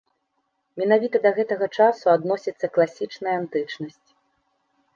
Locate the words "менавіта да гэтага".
0.81-1.67